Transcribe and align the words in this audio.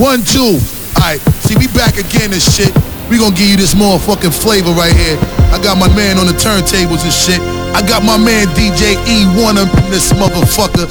One, 0.00 0.24
two. 0.24 0.56
Alright, 0.96 1.20
see, 1.44 1.56
we 1.60 1.68
back 1.76 1.98
again 1.98 2.32
and 2.32 2.40
shit. 2.40 2.72
We 3.10 3.18
gonna 3.18 3.36
give 3.36 3.52
you 3.52 3.58
this 3.58 3.74
motherfucking 3.74 4.32
flavor 4.32 4.72
right 4.72 4.96
here. 4.96 5.18
I 5.52 5.60
got 5.62 5.76
my 5.76 5.94
man 5.94 6.16
on 6.16 6.24
the 6.24 6.32
turntables 6.32 7.04
and 7.04 7.12
shit. 7.12 7.38
I 7.76 7.84
got 7.86 8.02
my 8.02 8.16
man 8.16 8.46
DJ 8.56 8.96
E1 9.04 9.60
up 9.60 9.68
in 9.76 9.90
this 9.90 10.10
motherfucker. 10.14 10.88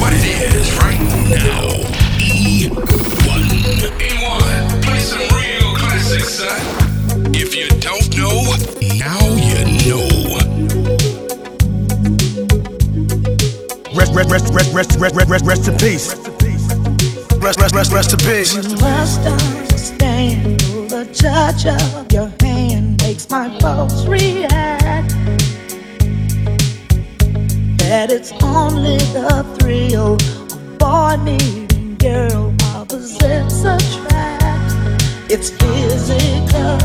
What 0.00 0.14
it 0.14 0.24
is 0.24 0.72
right 0.80 0.98
now. 1.28 1.68
E1. 2.16 2.72
E1. 4.00 4.82
Play 4.82 5.00
some 5.00 5.20
real 5.36 5.76
classics, 5.76 6.40
son. 6.40 7.34
If 7.34 7.54
you 7.54 7.68
don't 7.84 8.16
know, 8.16 8.56
now 8.96 9.20
you 9.36 9.60
know. 9.84 10.08
Rest, 13.94 14.14
rest, 14.14 14.30
rest, 14.30 14.54
rest, 14.54 14.72
rest, 14.72 14.98
rest, 14.98 15.14
rest, 15.14 15.28
rest, 15.28 15.44
rest 15.44 15.68
in 15.68 15.76
peace. 15.76 16.29
Rest, 17.40 17.58
rest, 17.58 17.74
rest, 17.74 17.92
rest 17.92 18.12
in 18.12 18.18
peace. 18.18 18.54
You 18.54 18.76
must 18.76 19.20
understand 19.26 20.60
the 20.90 21.06
touch 21.06 21.64
of 21.64 22.12
your 22.12 22.30
hand 22.40 23.00
makes 23.00 23.30
my 23.30 23.48
pulse 23.58 24.06
react. 24.06 25.08
That 27.78 28.10
it's 28.10 28.30
only 28.42 28.98
the 29.16 29.42
thrill 29.58 30.16
of 30.16 30.78
boy 30.78 31.16
meeting 31.24 31.96
girl 31.96 32.54
opposites 32.74 33.64
attract. 33.64 35.02
It's 35.30 35.48
physical, 35.48 36.78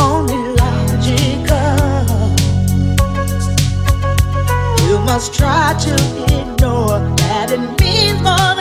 only 0.00 0.38
logical. 0.62 1.58
You 4.86 5.00
must 5.00 5.34
try 5.34 5.74
to 5.80 5.94
ignore 6.40 7.17
it 7.50 7.80
means 7.80 8.20
more 8.22 8.57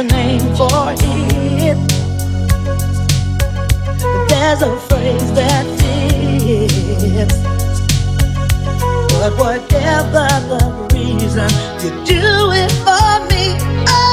a 0.00 0.02
name 0.02 0.54
for 0.56 0.94
it. 0.96 1.76
But 4.00 4.28
There's 4.28 4.62
a 4.62 4.76
phrase 4.88 5.32
that 5.34 5.66
fits. 5.78 7.38
But 9.12 9.32
whatever 9.36 10.28
the 10.52 10.62
reason, 10.94 11.50
you 11.82 11.90
do 12.06 12.24
it 12.62 12.72
for 12.86 13.10
me. 13.30 13.44
Oh, 13.88 14.09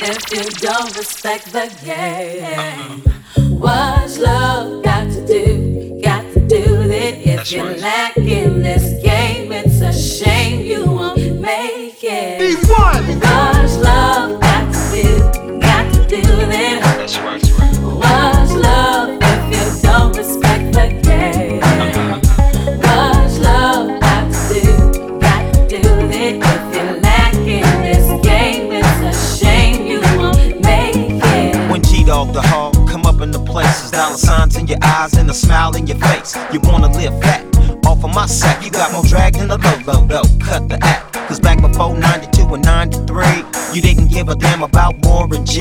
if 0.00 0.32
you 0.32 0.44
don't 0.60 0.96
respect 0.96 1.52
the 1.52 1.72
game? 1.84 3.02
What's 3.58 4.18
love 4.18 4.82
got 4.82 5.10
to 5.10 5.26
do? 5.26 6.00
Got 6.02 6.22
to 6.34 6.40
do 6.46 6.78
with 6.78 6.90
it. 6.90 7.18
If 7.26 7.36
That's 7.36 7.52
you 7.52 7.62
right. 7.62 7.80
lack 7.80 8.16
in 8.16 8.62
this 8.62 9.02
game, 9.02 9.52
it's 9.52 9.80
a 9.80 9.92
shame 9.92 10.65
Cut 40.56 40.70
the 40.70 40.82
act. 40.86 41.12
Cause 41.28 41.38
back 41.38 41.60
before 41.60 41.94
92 41.94 42.54
and 42.54 42.64
93, 42.64 43.26
you 43.74 43.82
didn't 43.82 44.08
give 44.08 44.30
a 44.30 44.34
damn 44.34 44.62
about 44.62 44.94
Warren 45.04 45.44
G. 45.44 45.60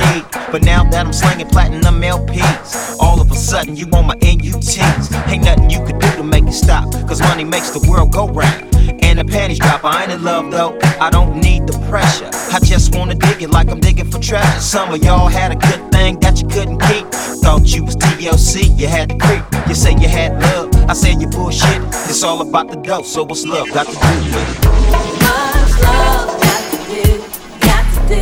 But 0.53 0.63
now 0.63 0.89
that 0.89 1.05
I'm 1.05 1.11
slanging 1.11 1.49
platinum 1.49 1.99
LPs, 2.01 2.95
all 3.01 3.19
of 3.19 3.29
a 3.29 3.35
sudden 3.35 3.75
you 3.75 3.87
on 3.91 4.07
my 4.07 4.15
NUTs. 4.21 5.11
Ain't 5.27 5.43
nothing 5.43 5.69
you 5.69 5.83
could 5.85 5.99
do 5.99 6.09
to 6.15 6.23
make 6.23 6.45
it 6.45 6.53
stop. 6.53 6.89
Cause 7.09 7.19
money 7.19 7.43
makes 7.43 7.71
the 7.71 7.85
world 7.89 8.13
go 8.13 8.29
round. 8.29 8.73
And 9.03 9.19
the 9.19 9.25
panties 9.25 9.59
drop, 9.59 9.83
I 9.83 10.03
ain't 10.03 10.13
in 10.13 10.23
love 10.23 10.49
though. 10.49 10.79
I 11.01 11.09
don't 11.09 11.41
need 11.41 11.67
the 11.67 11.77
pressure. 11.89 12.29
I 12.53 12.59
just 12.59 12.95
wanna 12.95 13.15
dig 13.15 13.41
it 13.41 13.49
like 13.49 13.67
I'm 13.67 13.81
digging 13.81 14.09
for 14.09 14.19
treasure. 14.19 14.61
Some 14.61 14.93
of 14.93 15.03
y'all 15.03 15.27
had 15.27 15.51
a 15.51 15.55
good 15.55 15.91
thing 15.91 16.21
that 16.21 16.41
you 16.41 16.47
couldn't 16.47 16.79
keep. 16.79 17.05
Thought 17.43 17.67
you 17.75 17.83
was 17.83 17.97
TLC, 17.97 18.79
you 18.79 18.87
had 18.87 19.09
to 19.09 19.17
creep. 19.17 19.43
You 19.67 19.75
say 19.75 19.91
you 19.91 20.07
had 20.07 20.41
love, 20.41 20.73
I 20.89 20.93
say 20.93 21.11
you 21.15 21.27
bullshit. 21.27 21.81
It's 22.07 22.23
all 22.23 22.41
about 22.41 22.69
the 22.69 22.77
dough, 22.77 23.03
so 23.03 23.23
what's 23.23 23.45
love 23.45 23.67
got 23.73 23.87
to 23.87 23.91
do 23.91 24.37
with 24.37 24.75
it? 24.81 24.84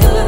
feel 0.02 0.23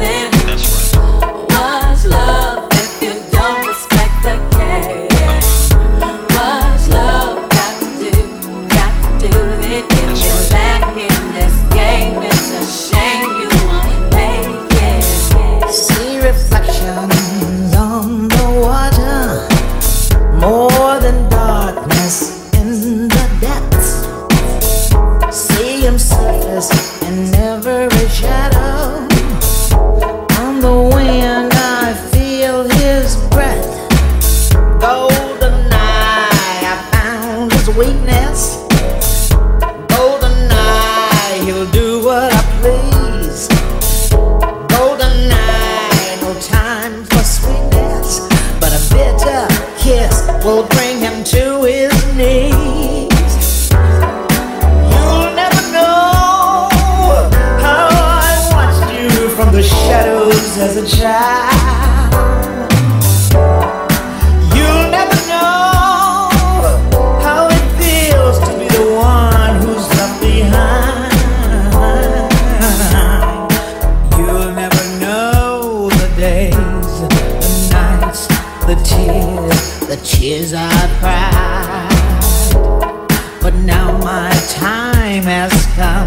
tears, 78.86 79.80
the 79.80 79.96
tears 80.02 80.54
I 80.54 80.70
cried. 81.00 82.20
But 83.40 83.54
now 83.54 83.98
my 83.98 84.30
time 84.48 85.24
has 85.24 85.66
come. 85.74 86.05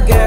girl. 0.00 0.25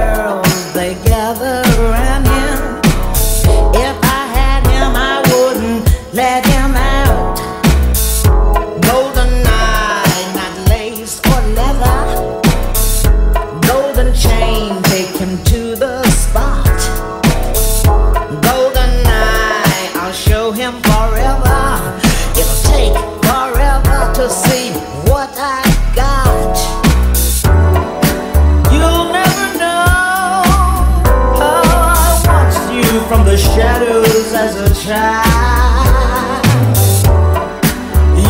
from 33.10 33.26
the 33.26 33.36
shadows 33.36 34.34
as 34.34 34.56
a 34.56 34.86
child. 34.86 36.46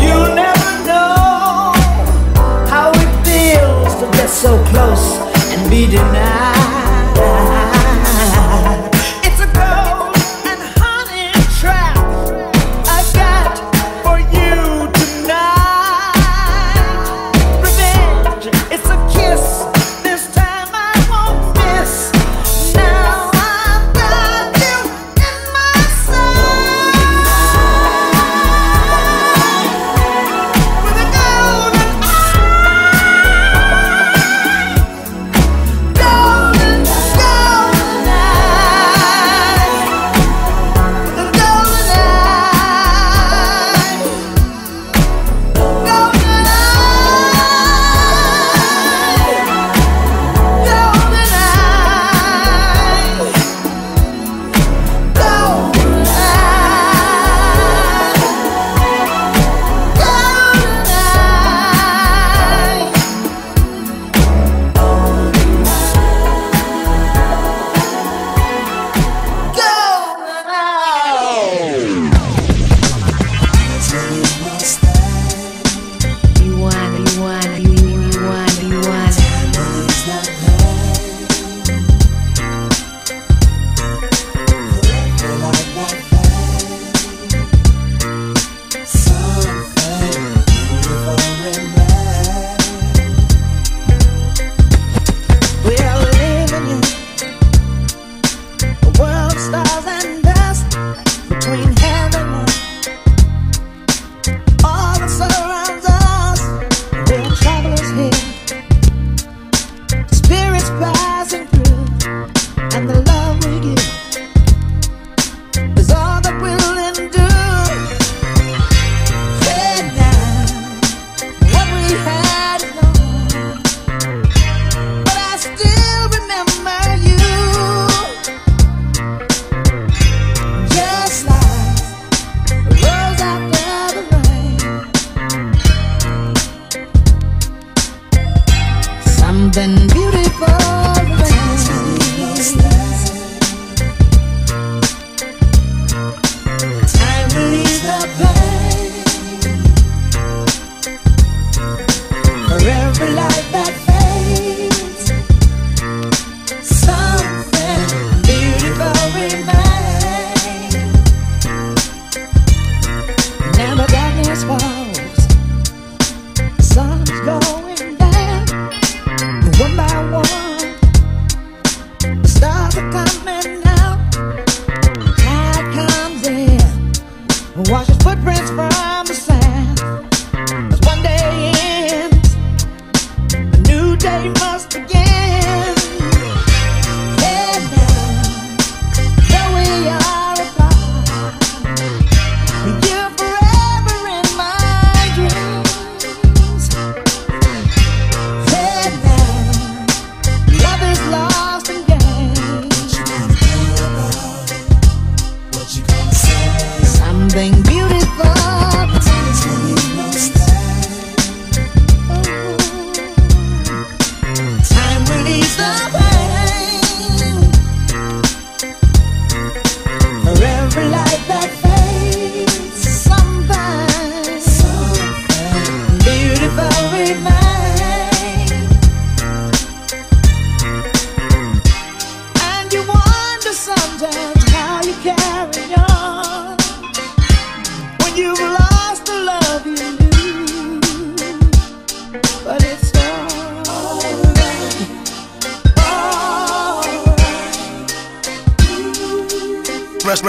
You 0.02 0.34
never 0.34 0.72
know 0.88 1.74
how 2.72 2.90
it 2.96 3.12
feels 3.26 3.94
to 3.96 4.10
get 4.18 4.30
so 4.30 4.64
close 4.68 5.18
and 5.52 5.70
be 5.70 5.86
denied. 5.86 6.29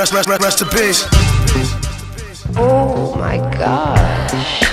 rest, 0.00 0.14
rest, 0.14 0.28
rest, 0.30 0.42
rest 0.42 0.62
in 0.62 0.68
peace. 0.68 1.06
Oh 2.56 3.14
my 3.16 3.36
god. 3.58 4.69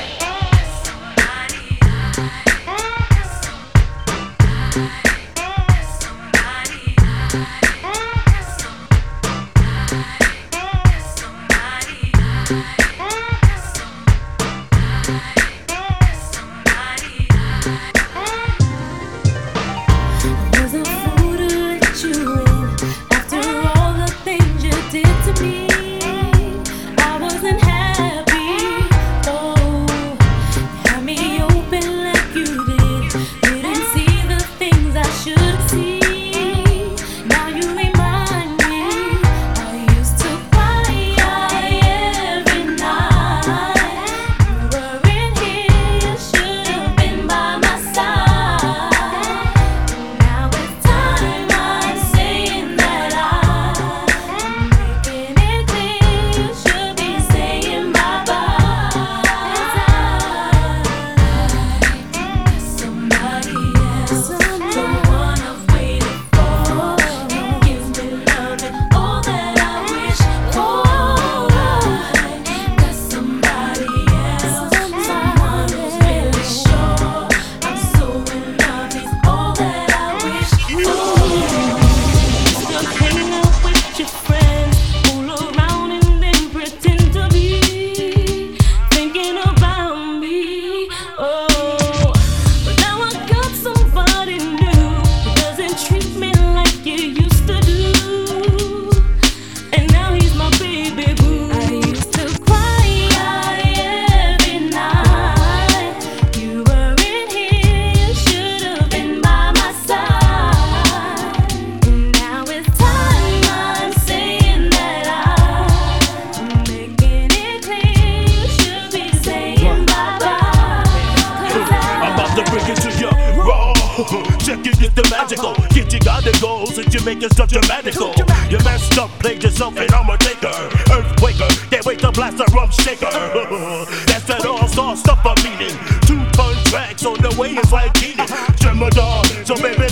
stuff 134.97 135.21
I'm 135.23 135.37
eating. 135.39 135.77
Two 136.01 136.19
fun 136.35 136.55
tracks 136.65 137.05
on 137.05 137.21
the 137.21 137.35
way 137.39 137.51
is 137.51 137.71
like 137.71 137.95
eating. 138.03 138.25
Tremadol, 138.57 139.45
so 139.45 139.55
baby. 139.55 139.86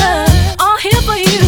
love, 0.00 0.56
all 0.58 0.76
here 0.78 1.00
for 1.02 1.16
you. 1.16 1.41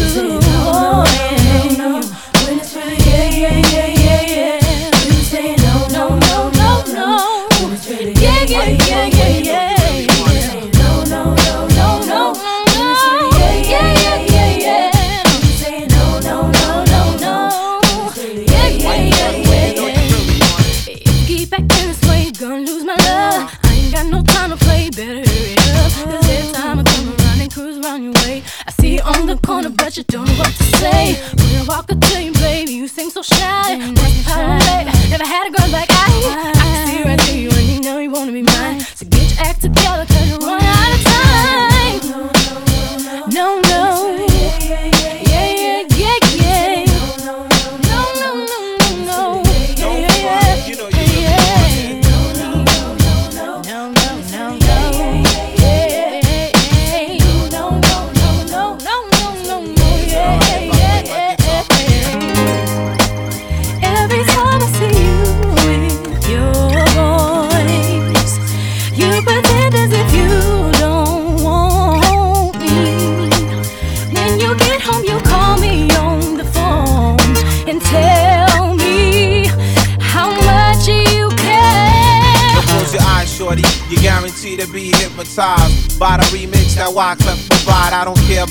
So 33.15 33.21
shy. 33.21 33.77
Baby? 33.77 34.91
Never 35.09 35.23
had 35.23 35.47
a 35.47 35.51
girl 35.51 35.69
like 35.71 35.94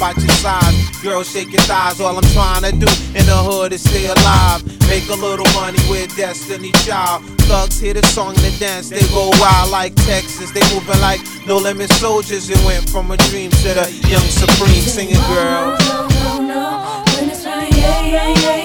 about 0.04 0.20
your 0.20 0.36
size. 0.36 1.02
Girl, 1.02 1.22
shake 1.22 1.52
your 1.52 1.62
thighs. 1.62 2.00
All 2.00 2.16
I'm 2.16 2.30
trying 2.32 2.62
to 2.62 2.72
do 2.72 2.88
in 3.18 3.24
the 3.26 3.36
hood 3.36 3.72
is 3.72 3.82
stay 3.82 4.06
alive. 4.06 4.62
Make 4.88 5.08
a 5.08 5.14
little 5.14 5.46
money 5.54 5.78
with 5.88 6.14
Destiny 6.16 6.72
Child. 6.84 7.24
Thugs 7.48 7.80
hear 7.80 7.94
the 7.94 8.02
song 8.06 8.34
and 8.38 8.58
dance. 8.58 8.90
They 8.90 9.06
go 9.08 9.30
wild 9.40 9.70
like 9.70 9.94
Texas. 10.04 10.50
They 10.52 10.62
moving 10.74 11.00
like 11.00 11.20
no 11.46 11.56
limit 11.56 11.90
soldiers. 11.92 12.50
It 12.50 12.62
went 12.64 12.88
from 12.90 13.10
a 13.10 13.16
dream 13.28 13.50
to 13.50 13.68
the 13.80 13.86
young 14.08 14.28
supreme 14.28 14.82
singing 14.82 15.22
girl. 15.28 15.76
No, 15.78 16.08
no, 16.08 16.38
no, 16.38 16.46
no. 16.46 17.04
When 17.16 17.30
it's 17.30 17.46
right, 17.46 17.70
yeah, 17.74 18.04
yeah, 18.04 18.28
yeah. 18.28 18.63